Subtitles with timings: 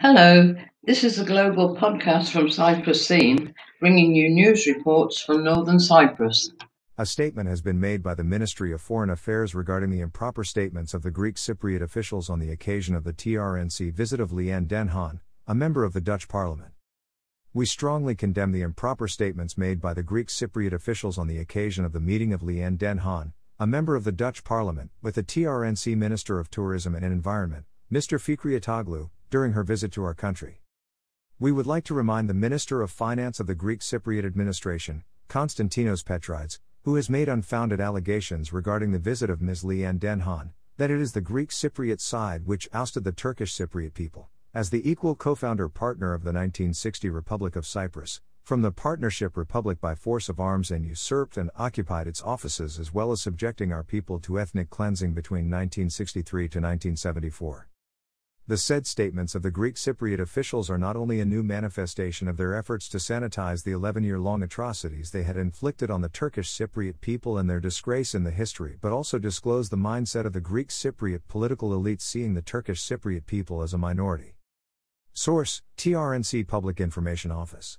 [0.00, 5.80] Hello, this is a global podcast from Cyprus Scene, bringing you news reports from northern
[5.80, 6.52] Cyprus.
[6.96, 10.94] A statement has been made by the Ministry of Foreign Affairs regarding the improper statements
[10.94, 14.88] of the Greek Cypriot officials on the occasion of the TRNC visit of Liane Den
[14.88, 16.74] Haan, a member of the Dutch parliament.
[17.52, 21.84] We strongly condemn the improper statements made by the Greek Cypriot officials on the occasion
[21.84, 25.24] of the meeting of Liane Den Haan, a member of the Dutch parliament, with the
[25.24, 28.20] TRNC Minister of Tourism and Environment, Mr.
[28.20, 30.62] Fikri Ataoglu, during her visit to our country.
[31.38, 36.04] We would like to remind the Minister of Finance of the Greek Cypriot administration, Konstantinos
[36.04, 39.62] Petrides, who has made unfounded allegations regarding the visit of Ms.
[39.62, 43.94] Liane Den Haan, that it is the Greek Cypriot side which ousted the Turkish Cypriot
[43.94, 48.72] people, as the equal co founder partner of the 1960 Republic of Cyprus, from the
[48.72, 53.20] partnership republic by force of arms and usurped and occupied its offices as well as
[53.20, 57.68] subjecting our people to ethnic cleansing between 1963 to 1974.
[58.48, 62.38] The said statements of the Greek Cypriot officials are not only a new manifestation of
[62.38, 66.48] their efforts to sanitize the 11 year long atrocities they had inflicted on the Turkish
[66.48, 70.40] Cypriot people and their disgrace in the history, but also disclose the mindset of the
[70.40, 74.32] Greek Cypriot political elite seeing the Turkish Cypriot people as a minority.
[75.12, 77.78] Source TRNC Public Information Office.